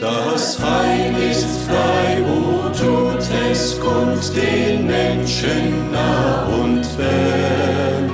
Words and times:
Das 0.00 0.58
Heil 0.60 1.14
ist 1.30 1.46
frei, 1.66 2.22
wo 2.26 2.70
tut 2.70 3.22
es 3.50 3.78
kund 3.78 4.34
den 4.34 4.86
Menschen 4.86 5.92
nah 5.92 6.46
und 6.46 6.86
fern. 6.86 8.10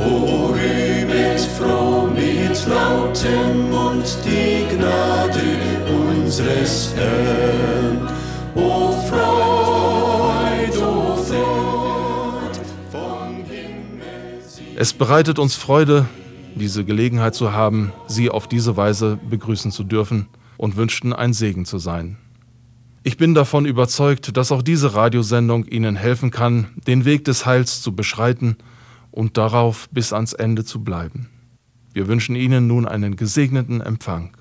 O 0.00 0.46
rühmet 0.46 1.40
froh 1.56 2.08
mit 2.08 2.66
lautem 2.66 3.70
Mund 3.70 4.18
die 4.24 4.66
Gnade 4.74 5.42
unseres 6.10 6.92
Herrn. 6.96 8.08
O 8.56 8.90
Freud, 9.08 10.76
o 10.76 11.16
Freud, 11.16 12.58
vom 12.90 13.44
Himmel 13.48 14.40
Es 14.76 14.92
bereitet 14.92 15.38
uns 15.38 15.54
Freude, 15.54 16.04
diese 16.56 16.84
Gelegenheit 16.84 17.36
zu 17.36 17.52
haben, 17.52 17.92
Sie 18.08 18.28
auf 18.28 18.48
diese 18.48 18.76
Weise 18.76 19.20
begrüßen 19.30 19.70
zu 19.70 19.84
dürfen 19.84 20.28
und 20.56 20.76
wünschten 20.76 21.12
ein 21.12 21.32
Segen 21.32 21.64
zu 21.64 21.78
sein. 21.78 22.16
Ich 23.04 23.16
bin 23.16 23.34
davon 23.34 23.66
überzeugt, 23.66 24.36
dass 24.36 24.52
auch 24.52 24.62
diese 24.62 24.94
Radiosendung 24.94 25.64
Ihnen 25.64 25.96
helfen 25.96 26.30
kann, 26.30 26.68
den 26.86 27.04
Weg 27.04 27.24
des 27.24 27.46
Heils 27.46 27.82
zu 27.82 27.96
beschreiten 27.96 28.56
und 29.10 29.36
darauf 29.36 29.88
bis 29.90 30.12
ans 30.12 30.32
Ende 30.32 30.64
zu 30.64 30.84
bleiben. 30.84 31.28
Wir 31.92 32.06
wünschen 32.06 32.36
Ihnen 32.36 32.66
nun 32.68 32.86
einen 32.86 33.16
gesegneten 33.16 33.80
Empfang. 33.80 34.36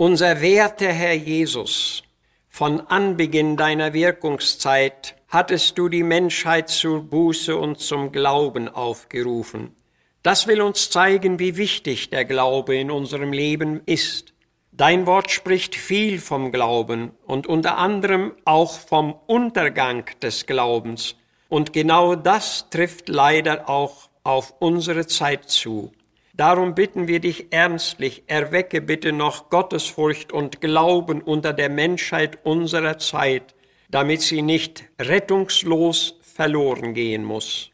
Unser 0.00 0.40
werter 0.40 0.92
Herr 0.92 1.14
Jesus, 1.14 2.04
von 2.48 2.80
Anbeginn 2.82 3.56
deiner 3.56 3.92
Wirkungszeit 3.94 5.16
hattest 5.26 5.76
du 5.76 5.88
die 5.88 6.04
Menschheit 6.04 6.68
zur 6.68 7.02
Buße 7.02 7.56
und 7.56 7.80
zum 7.80 8.12
Glauben 8.12 8.68
aufgerufen. 8.68 9.74
Das 10.22 10.46
will 10.46 10.62
uns 10.62 10.90
zeigen, 10.90 11.40
wie 11.40 11.56
wichtig 11.56 12.10
der 12.10 12.24
Glaube 12.24 12.76
in 12.76 12.92
unserem 12.92 13.32
Leben 13.32 13.80
ist. 13.86 14.34
Dein 14.70 15.04
Wort 15.08 15.32
spricht 15.32 15.74
viel 15.74 16.20
vom 16.20 16.52
Glauben 16.52 17.10
und 17.26 17.48
unter 17.48 17.76
anderem 17.76 18.34
auch 18.44 18.78
vom 18.78 19.16
Untergang 19.26 20.04
des 20.22 20.46
Glaubens. 20.46 21.16
Und 21.48 21.72
genau 21.72 22.14
das 22.14 22.70
trifft 22.70 23.08
leider 23.08 23.68
auch 23.68 24.10
auf 24.22 24.54
unsere 24.60 25.08
Zeit 25.08 25.50
zu. 25.50 25.90
Darum 26.38 26.76
bitten 26.76 27.08
wir 27.08 27.18
dich 27.18 27.52
ernstlich, 27.52 28.22
erwecke 28.28 28.80
bitte 28.80 29.10
noch 29.10 29.50
Gottesfurcht 29.50 30.30
und 30.32 30.60
Glauben 30.60 31.20
unter 31.20 31.52
der 31.52 31.68
Menschheit 31.68 32.38
unserer 32.44 32.96
Zeit, 32.98 33.56
damit 33.90 34.22
sie 34.22 34.42
nicht 34.42 34.84
rettungslos 35.00 36.20
verloren 36.22 36.94
gehen 36.94 37.24
muss. 37.24 37.72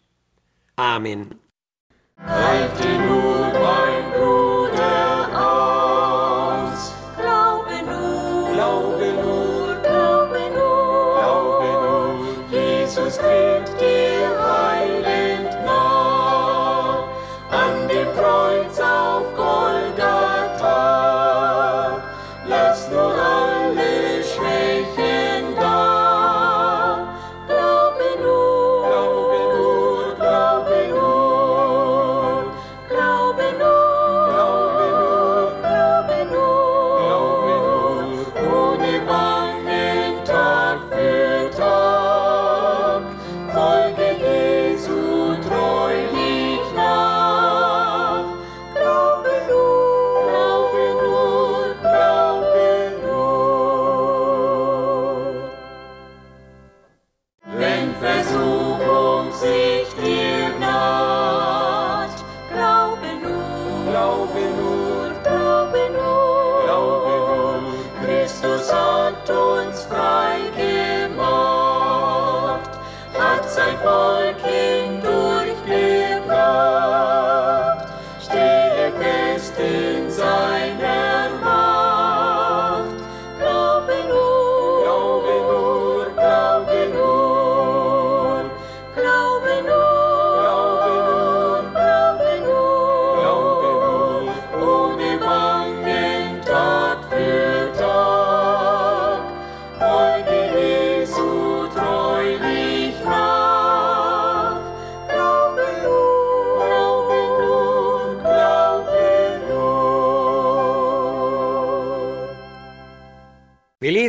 Amen. 0.76 1.34
Halte 2.16 2.88
nur, 3.06 3.52
mein 3.52 4.03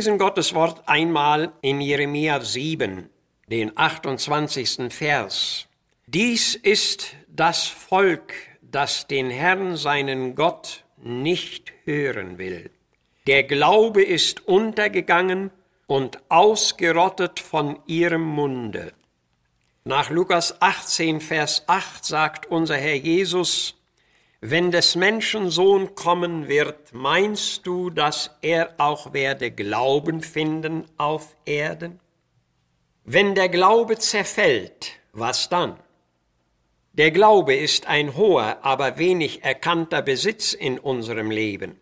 lesen 0.06 0.18
Gottes 0.18 0.54
Wort 0.54 0.84
einmal 0.86 1.52
in 1.62 1.80
Jeremia 1.80 2.40
7, 2.40 3.10
den 3.50 3.76
28. 3.76 4.92
Vers. 4.94 5.66
Dies 6.06 6.54
ist 6.54 7.16
das 7.26 7.66
Volk, 7.66 8.32
das 8.62 9.08
den 9.08 9.30
Herrn 9.30 9.76
seinen 9.76 10.36
Gott 10.36 10.84
nicht 11.02 11.72
hören 11.82 12.38
will. 12.38 12.70
Der 13.26 13.42
Glaube 13.42 14.04
ist 14.04 14.46
untergegangen 14.46 15.50
und 15.88 16.20
ausgerottet 16.28 17.40
von 17.40 17.80
ihrem 17.86 18.22
Munde. 18.22 18.92
Nach 19.82 20.08
Lukas 20.10 20.62
18, 20.62 21.20
Vers 21.20 21.64
8 21.66 22.04
sagt 22.04 22.46
unser 22.46 22.76
Herr 22.76 22.94
Jesus, 22.94 23.74
wenn 24.40 24.70
des 24.70 24.96
Menschen 24.96 25.50
Sohn 25.50 25.94
kommen 25.94 26.48
wird, 26.48 26.92
meinst 26.92 27.66
du, 27.66 27.90
dass 27.90 28.30
er 28.42 28.74
auch 28.78 29.12
werde 29.12 29.50
Glauben 29.50 30.20
finden 30.20 30.84
auf 30.98 31.36
Erden? 31.44 32.00
Wenn 33.04 33.34
der 33.34 33.48
Glaube 33.48 33.98
zerfällt, 33.98 34.92
was 35.12 35.48
dann? 35.48 35.78
Der 36.92 37.10
Glaube 37.10 37.54
ist 37.54 37.86
ein 37.86 38.16
hoher, 38.16 38.58
aber 38.62 38.98
wenig 38.98 39.44
erkannter 39.44 40.02
Besitz 40.02 40.52
in 40.52 40.78
unserem 40.78 41.30
Leben. 41.30 41.78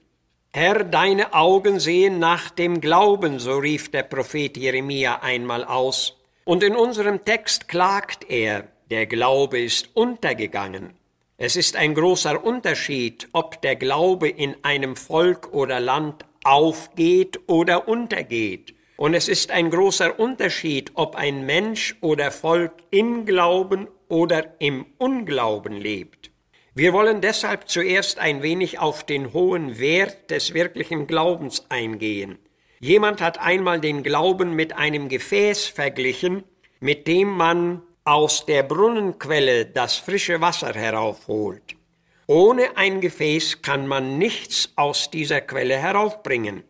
Herr, 0.52 0.84
deine 0.84 1.34
Augen 1.34 1.80
sehen 1.80 2.18
nach 2.18 2.50
dem 2.50 2.80
Glauben, 2.80 3.38
so 3.40 3.58
rief 3.58 3.90
der 3.90 4.04
Prophet 4.04 4.56
Jeremia 4.56 5.20
einmal 5.22 5.64
aus. 5.64 6.16
Und 6.44 6.62
in 6.62 6.76
unserem 6.76 7.24
Text 7.24 7.68
klagt 7.68 8.30
er, 8.30 8.68
der 8.90 9.06
Glaube 9.06 9.60
ist 9.60 9.88
untergegangen. 9.94 10.94
Es 11.36 11.56
ist 11.56 11.74
ein 11.74 11.94
großer 11.94 12.44
Unterschied, 12.44 13.28
ob 13.32 13.60
der 13.60 13.74
Glaube 13.74 14.28
in 14.28 14.54
einem 14.62 14.94
Volk 14.94 15.52
oder 15.52 15.80
Land 15.80 16.24
aufgeht 16.44 17.40
oder 17.48 17.88
untergeht. 17.88 18.72
Und 18.96 19.14
es 19.14 19.26
ist 19.26 19.50
ein 19.50 19.70
großer 19.70 20.20
Unterschied, 20.20 20.92
ob 20.94 21.16
ein 21.16 21.44
Mensch 21.44 21.96
oder 22.00 22.30
Volk 22.30 22.74
im 22.90 23.26
Glauben 23.26 23.88
oder 24.08 24.54
im 24.60 24.86
Unglauben 24.98 25.76
lebt. 25.76 26.30
Wir 26.72 26.92
wollen 26.92 27.20
deshalb 27.20 27.68
zuerst 27.68 28.20
ein 28.20 28.44
wenig 28.44 28.78
auf 28.78 29.02
den 29.02 29.32
hohen 29.32 29.80
Wert 29.80 30.30
des 30.30 30.54
wirklichen 30.54 31.08
Glaubens 31.08 31.66
eingehen. 31.68 32.38
Jemand 32.78 33.20
hat 33.20 33.40
einmal 33.40 33.80
den 33.80 34.04
Glauben 34.04 34.54
mit 34.54 34.76
einem 34.76 35.08
Gefäß 35.08 35.66
verglichen, 35.66 36.44
mit 36.78 37.08
dem 37.08 37.28
man 37.28 37.82
aus 38.04 38.44
der 38.44 38.62
Brunnenquelle 38.62 39.64
das 39.64 39.96
frische 39.96 40.42
Wasser 40.42 40.74
heraufholt. 40.74 41.74
Ohne 42.26 42.76
ein 42.76 43.00
Gefäß 43.00 43.62
kann 43.62 43.86
man 43.86 44.18
nichts 44.18 44.72
aus 44.76 45.10
dieser 45.10 45.40
Quelle 45.40 45.76
heraufbringen. 45.76 46.64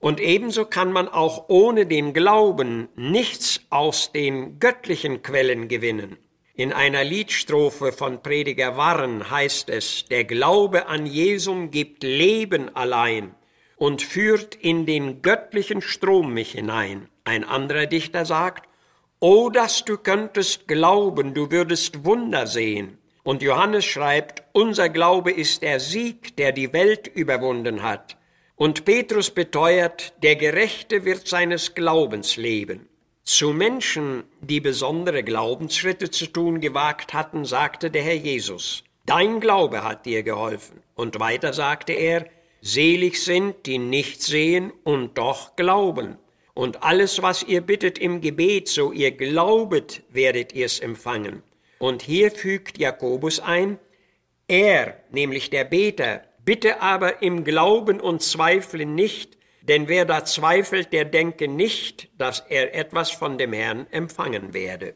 Und 0.00 0.18
ebenso 0.18 0.64
kann 0.64 0.92
man 0.92 1.08
auch 1.08 1.44
ohne 1.48 1.86
den 1.86 2.12
Glauben 2.12 2.88
nichts 2.96 3.60
aus 3.70 4.12
den 4.12 4.58
göttlichen 4.58 5.22
Quellen 5.22 5.68
gewinnen. 5.68 6.16
In 6.54 6.72
einer 6.72 7.04
Liedstrophe 7.04 7.92
von 7.92 8.22
Prediger 8.22 8.76
Warren 8.76 9.30
heißt 9.30 9.70
es, 9.70 10.06
der 10.06 10.24
Glaube 10.24 10.88
an 10.88 11.06
Jesum 11.06 11.70
gibt 11.70 12.02
Leben 12.02 12.74
allein 12.74 13.34
und 13.76 14.02
führt 14.02 14.56
in 14.56 14.86
den 14.86 15.22
göttlichen 15.22 15.82
Strom 15.82 16.34
mich 16.34 16.52
hinein. 16.52 17.08
Ein 17.24 17.44
anderer 17.44 17.86
Dichter 17.86 18.24
sagt, 18.24 18.69
O 19.22 19.50
dass 19.50 19.84
du 19.84 19.98
könntest 19.98 20.66
glauben, 20.66 21.34
du 21.34 21.50
würdest 21.50 22.06
Wunder 22.06 22.46
sehen. 22.46 22.96
Und 23.22 23.42
Johannes 23.42 23.84
schreibt, 23.84 24.42
unser 24.52 24.88
Glaube 24.88 25.30
ist 25.30 25.60
der 25.60 25.78
Sieg, 25.78 26.38
der 26.38 26.52
die 26.52 26.72
Welt 26.72 27.06
überwunden 27.06 27.82
hat. 27.82 28.16
Und 28.56 28.86
Petrus 28.86 29.30
beteuert, 29.30 30.14
der 30.22 30.36
Gerechte 30.36 31.04
wird 31.04 31.28
seines 31.28 31.74
Glaubens 31.74 32.38
leben. 32.38 32.88
Zu 33.22 33.52
Menschen, 33.52 34.24
die 34.40 34.60
besondere 34.60 35.22
Glaubensschritte 35.22 36.10
zu 36.10 36.26
tun 36.26 36.60
gewagt 36.62 37.12
hatten, 37.12 37.44
sagte 37.44 37.90
der 37.90 38.02
Herr 38.02 38.14
Jesus, 38.14 38.84
Dein 39.04 39.40
Glaube 39.40 39.84
hat 39.84 40.06
dir 40.06 40.22
geholfen. 40.22 40.82
Und 40.94 41.20
weiter 41.20 41.52
sagte 41.52 41.92
er, 41.92 42.24
Selig 42.62 43.22
sind, 43.22 43.66
die 43.66 43.76
nicht 43.76 44.22
sehen 44.22 44.72
und 44.82 45.18
doch 45.18 45.56
glauben. 45.56 46.16
Und 46.54 46.82
alles, 46.82 47.22
was 47.22 47.42
ihr 47.42 47.60
bittet 47.60 47.98
im 47.98 48.20
Gebet, 48.20 48.68
so 48.68 48.92
ihr 48.92 49.12
glaubet, 49.12 50.02
werdet 50.10 50.52
ihr's 50.52 50.80
empfangen. 50.80 51.42
Und 51.78 52.02
hier 52.02 52.30
fügt 52.30 52.78
Jakobus 52.78 53.40
ein, 53.40 53.78
er, 54.48 54.96
nämlich 55.10 55.50
der 55.50 55.64
Beter, 55.64 56.24
bitte 56.44 56.82
aber 56.82 57.22
im 57.22 57.44
Glauben 57.44 58.00
und 58.00 58.20
zweifle 58.22 58.84
nicht, 58.84 59.38
denn 59.62 59.88
wer 59.88 60.04
da 60.04 60.24
zweifelt, 60.24 60.92
der 60.92 61.04
denke 61.04 61.46
nicht, 61.46 62.08
dass 62.18 62.40
er 62.48 62.74
etwas 62.74 63.10
von 63.10 63.38
dem 63.38 63.52
Herrn 63.52 63.86
empfangen 63.90 64.52
werde. 64.52 64.94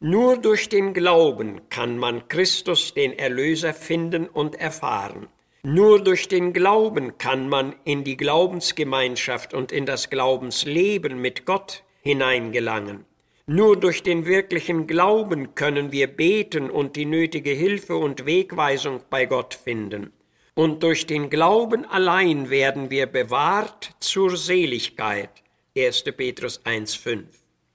Nur 0.00 0.36
durch 0.36 0.68
den 0.68 0.92
Glauben 0.92 1.68
kann 1.70 1.96
man 1.96 2.28
Christus, 2.28 2.92
den 2.92 3.18
Erlöser, 3.18 3.72
finden 3.72 4.26
und 4.28 4.56
erfahren. 4.56 5.28
Nur 5.62 6.02
durch 6.02 6.28
den 6.28 6.52
Glauben 6.52 7.18
kann 7.18 7.48
man 7.48 7.74
in 7.84 8.04
die 8.04 8.16
Glaubensgemeinschaft 8.16 9.54
und 9.54 9.72
in 9.72 9.86
das 9.86 10.10
Glaubensleben 10.10 11.20
mit 11.20 11.44
Gott 11.44 11.82
hineingelangen. 12.02 13.04
Nur 13.46 13.76
durch 13.76 14.02
den 14.02 14.26
wirklichen 14.26 14.86
Glauben 14.86 15.54
können 15.54 15.92
wir 15.92 16.06
beten 16.06 16.70
und 16.70 16.96
die 16.96 17.06
nötige 17.06 17.50
Hilfe 17.50 17.96
und 17.96 18.26
Wegweisung 18.26 19.00
bei 19.10 19.26
Gott 19.26 19.54
finden 19.54 20.12
und 20.56 20.82
durch 20.82 21.06
den 21.06 21.28
Glauben 21.28 21.84
allein 21.84 22.48
werden 22.48 22.88
wir 22.90 23.06
bewahrt 23.06 23.94
zur 24.00 24.36
Seligkeit. 24.38 25.28
1. 25.76 26.04
Petrus 26.16 26.64
1.5. 26.64 27.24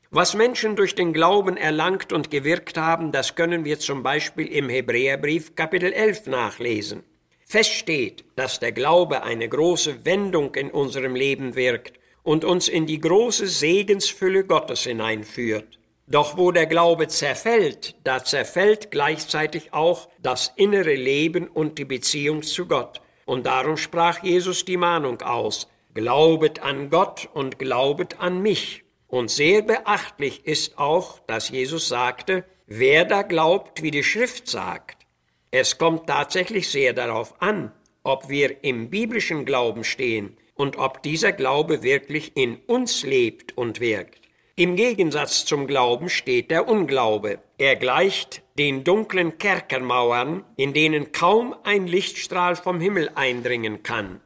Was 0.09 0.33
Menschen 0.33 0.75
durch 0.75 0.95
den 0.95 1.13
Glauben 1.13 1.57
erlangt 1.57 2.11
und 2.11 2.31
gewirkt 2.31 2.77
haben, 2.77 3.11
das 3.11 3.35
können 3.35 3.65
wir 3.65 3.79
zum 3.79 4.01
Beispiel 4.01 4.47
im 4.47 4.67
Hebräerbrief 4.67 5.55
Kapitel 5.55 5.93
11 5.93 6.25
nachlesen. 6.25 7.03
Fest 7.51 7.73
steht, 7.73 8.23
dass 8.37 8.61
der 8.61 8.71
Glaube 8.71 9.23
eine 9.23 9.49
große 9.49 10.05
Wendung 10.05 10.55
in 10.55 10.71
unserem 10.71 11.15
Leben 11.15 11.57
wirkt 11.57 11.99
und 12.23 12.45
uns 12.45 12.69
in 12.69 12.85
die 12.85 13.01
große 13.01 13.45
Segensfülle 13.45 14.45
Gottes 14.45 14.83
hineinführt. 14.83 15.77
Doch 16.07 16.37
wo 16.37 16.53
der 16.53 16.65
Glaube 16.65 17.09
zerfällt, 17.09 17.97
da 18.05 18.23
zerfällt 18.23 18.89
gleichzeitig 18.89 19.73
auch 19.73 20.07
das 20.21 20.53
innere 20.55 20.95
Leben 20.95 21.49
und 21.49 21.77
die 21.77 21.83
Beziehung 21.83 22.41
zu 22.41 22.67
Gott. 22.67 23.01
Und 23.25 23.45
darum 23.45 23.75
sprach 23.75 24.23
Jesus 24.23 24.63
die 24.63 24.77
Mahnung 24.77 25.21
aus, 25.21 25.67
Glaubet 25.93 26.61
an 26.61 26.89
Gott 26.89 27.27
und 27.33 27.59
glaubet 27.59 28.21
an 28.21 28.41
mich. 28.41 28.85
Und 29.07 29.29
sehr 29.29 29.61
beachtlich 29.61 30.47
ist 30.47 30.77
auch, 30.77 31.19
dass 31.27 31.49
Jesus 31.49 31.89
sagte, 31.89 32.45
wer 32.65 33.03
da 33.03 33.23
glaubt, 33.23 33.83
wie 33.83 33.91
die 33.91 34.05
Schrift 34.05 34.47
sagt. 34.47 35.00
Es 35.51 35.77
kommt 35.77 36.07
tatsächlich 36.07 36.69
sehr 36.69 36.93
darauf 36.93 37.41
an, 37.41 37.73
ob 38.03 38.29
wir 38.29 38.63
im 38.63 38.89
biblischen 38.89 39.43
Glauben 39.45 39.83
stehen 39.83 40.37
und 40.55 40.77
ob 40.77 41.03
dieser 41.03 41.33
Glaube 41.33 41.83
wirklich 41.83 42.31
in 42.35 42.55
uns 42.67 43.03
lebt 43.03 43.57
und 43.57 43.81
wirkt. 43.81 44.21
Im 44.55 44.75
Gegensatz 44.75 45.45
zum 45.45 45.67
Glauben 45.67 46.09
steht 46.09 46.51
der 46.51 46.67
Unglaube. 46.67 47.39
Er 47.57 47.75
gleicht 47.75 48.43
den 48.57 48.83
dunklen 48.83 49.37
Kerkermauern, 49.37 50.43
in 50.55 50.73
denen 50.73 51.11
kaum 51.11 51.55
ein 51.63 51.87
Lichtstrahl 51.87 52.55
vom 52.55 52.79
Himmel 52.79 53.11
eindringen 53.15 53.83
kann. 53.83 54.21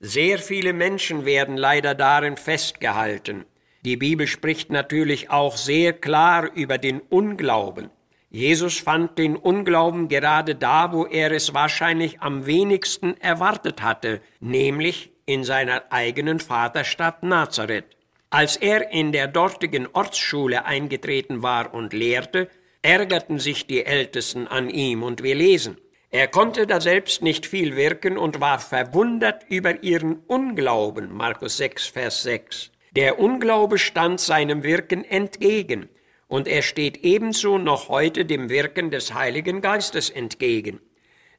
Sehr 0.00 0.38
viele 0.38 0.72
Menschen 0.72 1.24
werden 1.24 1.56
leider 1.56 1.94
darin 1.94 2.36
festgehalten. 2.36 3.44
Die 3.84 3.96
Bibel 3.96 4.26
spricht 4.26 4.70
natürlich 4.70 5.30
auch 5.30 5.56
sehr 5.56 5.94
klar 5.94 6.50
über 6.54 6.78
den 6.78 7.00
Unglauben. 7.00 7.90
Jesus 8.30 8.78
fand 8.78 9.18
den 9.18 9.34
Unglauben 9.34 10.06
gerade 10.06 10.54
da, 10.54 10.92
wo 10.92 11.04
er 11.04 11.32
es 11.32 11.52
wahrscheinlich 11.52 12.20
am 12.20 12.46
wenigsten 12.46 13.16
erwartet 13.20 13.82
hatte, 13.82 14.20
nämlich 14.38 15.10
in 15.26 15.42
seiner 15.42 15.90
eigenen 15.90 16.38
Vaterstadt 16.38 17.24
Nazareth. 17.24 17.96
Als 18.30 18.56
er 18.56 18.92
in 18.92 19.10
der 19.10 19.26
dortigen 19.26 19.88
Ortsschule 19.92 20.64
eingetreten 20.64 21.42
war 21.42 21.74
und 21.74 21.92
lehrte, 21.92 22.48
ärgerten 22.82 23.40
sich 23.40 23.66
die 23.66 23.84
Ältesten 23.84 24.46
an 24.46 24.70
ihm, 24.70 25.02
und 25.02 25.24
wir 25.24 25.34
lesen, 25.34 25.76
er 26.10 26.28
konnte 26.28 26.68
da 26.68 26.80
selbst 26.80 27.22
nicht 27.22 27.46
viel 27.46 27.74
wirken 27.74 28.16
und 28.16 28.40
war 28.40 28.60
verwundert 28.60 29.44
über 29.48 29.82
ihren 29.82 30.20
Unglauben, 30.28 31.12
Markus 31.12 31.56
6, 31.56 31.88
Vers 31.88 32.22
6. 32.22 32.70
Der 32.92 33.18
Unglaube 33.18 33.78
stand 33.78 34.20
seinem 34.20 34.62
Wirken 34.62 35.04
entgegen, 35.04 35.88
und 36.30 36.46
er 36.46 36.62
steht 36.62 36.98
ebenso 36.98 37.58
noch 37.58 37.88
heute 37.88 38.24
dem 38.24 38.48
Wirken 38.48 38.92
des 38.92 39.12
Heiligen 39.14 39.60
Geistes 39.60 40.10
entgegen. 40.10 40.80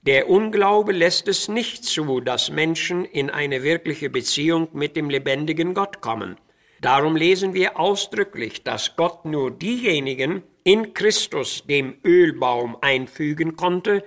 Der 0.02 0.30
Unglaube 0.30 0.92
lässt 0.92 1.30
es 1.30 1.48
nicht 1.48 1.86
zu, 1.86 2.20
dass 2.20 2.52
Menschen 2.52 3.06
in 3.06 3.30
eine 3.30 3.64
wirkliche 3.64 4.10
Beziehung 4.10 4.68
mit 4.74 4.98
dem 4.98 5.10
lebendigen 5.10 5.74
Gott 5.74 6.02
kommen. 6.02 6.36
Darum 6.82 7.16
lesen 7.16 7.54
wir 7.54 7.80
ausdrücklich, 7.80 8.64
dass 8.64 8.98
Gott 8.98 9.24
nur 9.24 9.52
diejenigen 9.52 10.44
in 10.66 10.94
Christus 10.94 11.64
dem 11.66 11.96
Ölbaum 12.04 12.76
einfügen 12.82 13.56
konnte, 13.56 14.04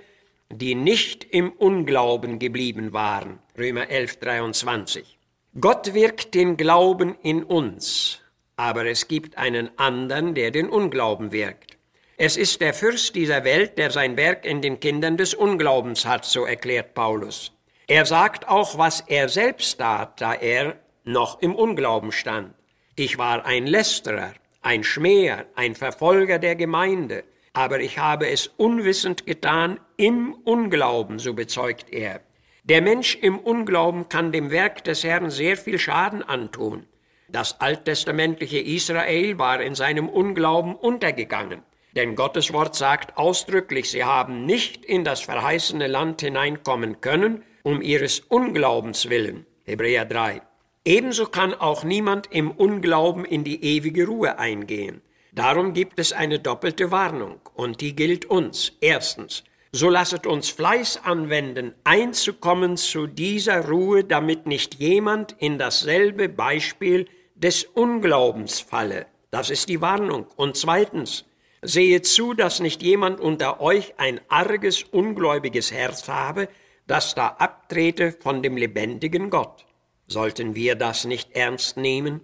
die 0.51 0.75
nicht 0.75 1.23
im 1.23 1.51
Unglauben 1.51 2.37
geblieben 2.37 2.93
waren. 2.93 3.39
Römer 3.57 3.89
11, 3.89 4.19
23. 4.19 5.17
Gott 5.59 5.95
wirkt 5.95 6.35
den 6.35 6.57
Glauben 6.57 7.15
in 7.23 7.43
uns, 7.43 8.21
aber 8.57 8.85
es 8.85 9.07
gibt 9.07 9.37
einen 9.37 9.69
anderen, 9.77 10.35
der 10.35 10.51
den 10.51 10.69
Unglauben 10.69 11.31
wirkt. 11.31 11.77
Es 12.17 12.37
ist 12.37 12.61
der 12.61 12.73
Fürst 12.73 13.15
dieser 13.15 13.43
Welt, 13.43 13.77
der 13.77 13.91
sein 13.91 14.15
Werk 14.15 14.45
in 14.45 14.61
den 14.61 14.79
Kindern 14.79 15.17
des 15.17 15.33
Unglaubens 15.33 16.05
hat, 16.05 16.23
so 16.23 16.45
erklärt 16.45 16.93
Paulus. 16.93 17.51
Er 17.87 18.05
sagt 18.05 18.47
auch, 18.47 18.77
was 18.77 19.01
er 19.01 19.27
selbst 19.27 19.79
tat, 19.79 20.21
da 20.21 20.33
er 20.33 20.77
noch 21.03 21.41
im 21.41 21.53
Unglauben 21.53 22.11
stand. 22.11 22.53
Ich 22.95 23.17
war 23.17 23.45
ein 23.45 23.67
Lästerer, 23.67 24.33
ein 24.61 24.83
Schmäher, 24.83 25.45
ein 25.55 25.75
Verfolger 25.75 26.39
der 26.39 26.55
Gemeinde, 26.55 27.25
aber 27.51 27.81
ich 27.81 27.99
habe 27.99 28.29
es 28.29 28.47
unwissend 28.47 29.25
getan 29.25 29.79
im 29.97 30.33
Unglauben, 30.45 31.19
so 31.19 31.33
bezeugt 31.33 31.91
er. 31.91 32.21
Der 32.63 32.81
Mensch 32.81 33.15
im 33.15 33.37
Unglauben 33.37 34.09
kann 34.09 34.31
dem 34.31 34.49
Werk 34.49 34.83
des 34.85 35.03
Herrn 35.03 35.29
sehr 35.29 35.57
viel 35.57 35.77
Schaden 35.77 36.23
antun. 36.23 36.87
Das 37.27 37.59
alttestamentliche 37.59 38.59
Israel 38.59 39.37
war 39.37 39.61
in 39.61 39.75
seinem 39.75 40.09
Unglauben 40.09 40.75
untergegangen. 40.75 41.63
Denn 41.95 42.15
Gottes 42.15 42.51
Wort 42.53 42.75
sagt 42.75 43.17
ausdrücklich, 43.17 43.89
sie 43.89 44.03
haben 44.03 44.45
nicht 44.45 44.83
in 44.83 45.03
das 45.03 45.21
verheißene 45.21 45.87
Land 45.87 46.21
hineinkommen 46.21 47.01
können, 47.01 47.43
um 47.63 47.81
ihres 47.81 48.19
Unglaubens 48.19 49.09
willen. 49.09 49.45
Hebräer 49.63 50.05
3. 50.05 50.41
Ebenso 50.83 51.25
kann 51.25 51.53
auch 51.53 51.83
niemand 51.83 52.27
im 52.31 52.51
Unglauben 52.51 53.25
in 53.25 53.43
die 53.43 53.63
ewige 53.63 54.05
Ruhe 54.05 54.37
eingehen. 54.37 55.01
Darum 55.31 55.73
gibt 55.73 55.99
es 55.99 56.13
eine 56.13 56.39
doppelte 56.39 56.91
Warnung 56.91 57.39
und 57.55 57.81
die 57.81 57.95
gilt 57.95 58.25
uns. 58.25 58.73
Erstens, 58.81 59.43
So 59.77 59.89
lasset 59.89 60.25
uns 60.25 60.51
Fleiß 60.51 61.01
anwenden, 61.03 61.75
einzukommen 61.83 62.77
zu 62.77 63.07
dieser 63.07 63.67
Ruhe, 63.67 64.05
damit 64.05 64.45
nicht 64.45 64.75
jemand 64.75 65.35
in 65.37 65.57
dasselbe 65.57 66.29
Beispiel 66.29 67.09
des 67.35 67.65
Unglaubens 67.65 68.61
falle. 68.61 69.05
Das 69.31 69.49
ist 69.49 69.67
die 69.67 69.81
Warnung. 69.81 70.27
Und 70.37 70.55
zweitens, 70.55 71.25
sehe 71.61 72.01
zu, 72.01 72.33
dass 72.33 72.61
nicht 72.61 72.83
jemand 72.83 73.19
unter 73.19 73.59
euch 73.59 73.95
ein 73.97 74.21
arges, 74.29 74.83
ungläubiges 74.83 75.73
Herz 75.73 76.07
habe, 76.07 76.47
das 76.87 77.13
da 77.13 77.27
abtrete 77.27 78.13
von 78.13 78.41
dem 78.41 78.55
lebendigen 78.55 79.29
Gott. 79.29 79.65
Sollten 80.07 80.55
wir 80.55 80.75
das 80.75 81.03
nicht 81.03 81.35
ernst 81.35 81.75
nehmen? 81.75 82.21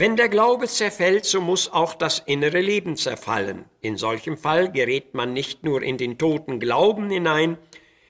Wenn 0.00 0.14
der 0.14 0.28
Glaube 0.28 0.68
zerfällt, 0.68 1.24
so 1.24 1.40
muss 1.40 1.72
auch 1.72 1.92
das 1.92 2.20
innere 2.20 2.60
Leben 2.60 2.96
zerfallen. 2.96 3.64
In 3.80 3.96
solchem 3.96 4.36
Fall 4.38 4.70
gerät 4.70 5.12
man 5.14 5.32
nicht 5.32 5.64
nur 5.64 5.82
in 5.82 5.96
den 5.96 6.18
toten 6.18 6.60
Glauben 6.60 7.10
hinein, 7.10 7.58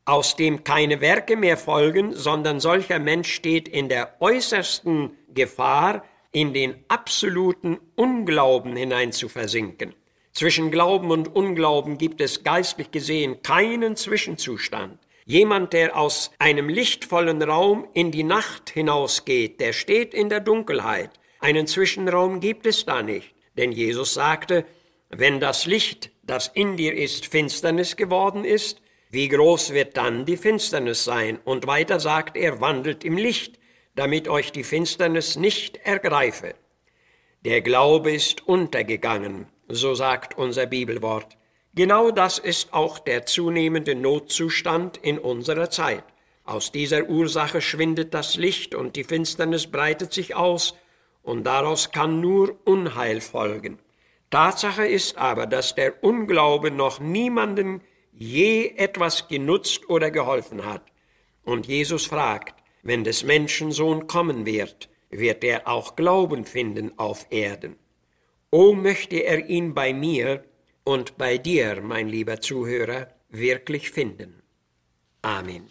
aus 0.04 0.36
dem 0.36 0.64
keine 0.64 1.00
Werke 1.00 1.34
mehr 1.34 1.56
folgen, 1.56 2.12
sondern 2.12 2.60
solcher 2.60 2.98
Mensch 2.98 3.32
steht 3.32 3.68
in 3.68 3.88
der 3.88 4.20
äußersten 4.20 5.16
Gefahr, 5.32 6.04
in 6.30 6.52
den 6.52 6.74
absoluten 6.88 7.78
Unglauben 7.96 8.76
hinein 8.76 9.12
zu 9.12 9.30
versinken. 9.30 9.94
Zwischen 10.34 10.70
Glauben 10.70 11.10
und 11.10 11.34
Unglauben 11.34 11.96
gibt 11.96 12.20
es 12.20 12.44
geistlich 12.44 12.90
gesehen 12.90 13.40
keinen 13.42 13.96
Zwischenzustand. 13.96 14.98
Jemand, 15.24 15.72
der 15.72 15.96
aus 15.96 16.32
einem 16.38 16.68
lichtvollen 16.68 17.40
Raum 17.40 17.88
in 17.94 18.10
die 18.10 18.24
Nacht 18.24 18.68
hinausgeht, 18.68 19.58
der 19.58 19.72
steht 19.72 20.12
in 20.12 20.28
der 20.28 20.40
Dunkelheit. 20.40 21.12
Einen 21.40 21.66
Zwischenraum 21.66 22.40
gibt 22.40 22.66
es 22.66 22.84
da 22.84 23.02
nicht. 23.02 23.34
Denn 23.56 23.72
Jesus 23.72 24.14
sagte, 24.14 24.64
wenn 25.10 25.40
das 25.40 25.66
Licht, 25.66 26.10
das 26.22 26.48
in 26.48 26.76
dir 26.76 26.94
ist, 26.94 27.26
Finsternis 27.26 27.96
geworden 27.96 28.44
ist, 28.44 28.80
wie 29.10 29.28
groß 29.28 29.72
wird 29.72 29.96
dann 29.96 30.26
die 30.26 30.36
Finsternis 30.36 31.04
sein? 31.04 31.38
Und 31.44 31.66
weiter 31.66 31.98
sagt 31.98 32.36
er, 32.36 32.60
wandelt 32.60 33.04
im 33.04 33.16
Licht, 33.16 33.58
damit 33.94 34.28
euch 34.28 34.52
die 34.52 34.64
Finsternis 34.64 35.36
nicht 35.36 35.78
ergreife. 35.78 36.54
Der 37.44 37.62
Glaube 37.62 38.12
ist 38.12 38.46
untergegangen, 38.46 39.46
so 39.68 39.94
sagt 39.94 40.36
unser 40.36 40.66
Bibelwort. 40.66 41.38
Genau 41.74 42.10
das 42.10 42.38
ist 42.38 42.74
auch 42.74 42.98
der 42.98 43.24
zunehmende 43.24 43.94
Notzustand 43.94 44.98
in 44.98 45.18
unserer 45.18 45.70
Zeit. 45.70 46.04
Aus 46.44 46.72
dieser 46.72 47.08
Ursache 47.08 47.60
schwindet 47.60 48.12
das 48.14 48.36
Licht 48.36 48.74
und 48.74 48.96
die 48.96 49.04
Finsternis 49.04 49.68
breitet 49.68 50.12
sich 50.12 50.34
aus, 50.34 50.74
und 51.22 51.44
daraus 51.44 51.90
kann 51.90 52.20
nur 52.20 52.58
Unheil 52.64 53.20
folgen. 53.20 53.78
Tatsache 54.30 54.86
ist 54.86 55.16
aber, 55.16 55.46
dass 55.46 55.74
der 55.74 56.02
Unglaube 56.04 56.70
noch 56.70 57.00
niemanden 57.00 57.80
je 58.12 58.74
etwas 58.76 59.28
genutzt 59.28 59.88
oder 59.88 60.10
geholfen 60.10 60.64
hat. 60.66 60.82
Und 61.44 61.66
Jesus 61.66 62.06
fragt, 62.06 62.62
wenn 62.82 63.04
des 63.04 63.24
Menschen 63.24 63.72
Sohn 63.72 64.06
kommen 64.06 64.44
wird, 64.44 64.88
wird 65.10 65.44
er 65.44 65.66
auch 65.68 65.96
Glauben 65.96 66.44
finden 66.44 66.98
auf 66.98 67.26
Erden. 67.30 67.76
O 68.50 68.74
möchte 68.74 69.16
er 69.16 69.48
ihn 69.48 69.74
bei 69.74 69.92
mir 69.92 70.44
und 70.84 71.16
bei 71.16 71.38
dir, 71.38 71.80
mein 71.82 72.08
lieber 72.08 72.40
Zuhörer, 72.40 73.08
wirklich 73.28 73.90
finden. 73.90 74.42
Amen. 75.22 75.70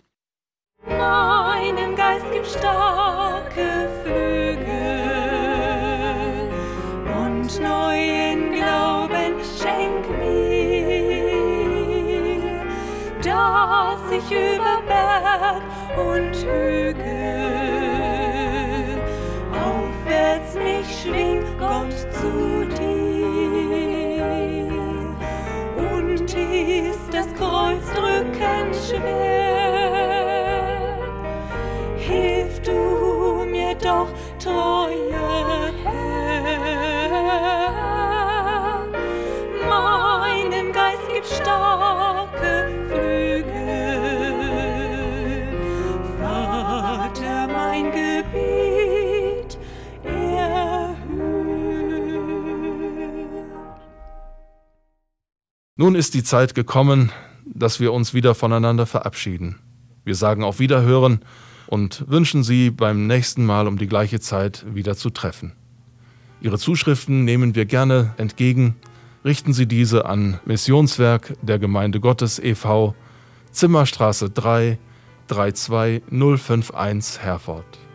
Meinem 0.86 1.96
Geist 1.96 2.26
gib 2.32 2.46
starke 2.46 3.87
dass 13.38 14.02
ich 14.12 14.32
über 14.32 14.82
Berg 14.88 15.62
und 15.96 16.36
Hügel 16.36 16.98
aufwärts 19.54 20.56
mich 20.56 20.88
schwing, 21.02 21.44
Gott 21.60 21.94
zu 22.20 22.66
dir. 22.66 24.26
Und 25.78 26.34
ist 26.34 27.10
das 27.12 27.28
Kreuz 27.36 27.86
drückend 27.94 28.76
schwer, 28.88 30.08
hilf 31.98 32.62
du 32.64 33.46
mir 33.46 33.76
doch, 33.76 34.10
treuer 34.40 35.72
Herr. 35.84 36.18
Meinem 39.70 40.72
Geist 40.72 41.08
gib 41.14 41.26
starke 41.26 41.67
Nun 55.80 55.94
ist 55.94 56.16
die 56.16 56.24
Zeit 56.24 56.56
gekommen, 56.56 57.12
dass 57.46 57.80
wir 57.80 57.94
uns 57.94 58.16
wieder 58.16 58.34
voneinander 58.34 58.88
verabschieden. 58.88 59.60
Wir 60.04 60.16
sagen 60.16 60.44
auf 60.44 60.58
Wiederhören 60.58 61.20
und 61.68 62.04
wünschen 62.08 62.42
Sie 62.44 62.72
beim 62.72 63.06
nächsten 63.06 63.46
Mal 63.46 63.68
um 63.68 63.78
die 63.78 63.86
gleiche 63.86 64.20
Zeit 64.20 64.66
wieder 64.74 64.96
zu 64.96 65.12
treffen. 65.12 65.54
Ihre 66.42 66.58
Zuschriften 66.58 67.26
nehmen 67.26 67.54
wir 67.54 67.66
gerne 67.66 68.16
entgegen. 68.18 68.76
Richten 69.24 69.54
Sie 69.54 69.68
diese 69.68 70.08
an 70.08 70.40
Missionswerk 70.46 71.36
der 71.44 71.60
Gemeinde 71.60 72.00
Gottes 72.00 72.40
e.V., 72.40 72.96
Zimmerstraße 73.52 74.32
3, 74.32 74.80
32051 75.28 77.20
Herford. 77.22 77.87